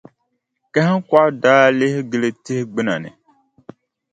[0.73, 3.09] Kahiŋkɔɣu daa lihi gili tihi gbuna ni.